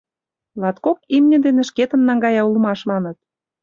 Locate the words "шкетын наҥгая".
1.69-2.41